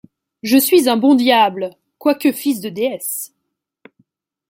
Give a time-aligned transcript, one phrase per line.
[0.41, 3.35] je suis un bon diable, quoique fils de déesse!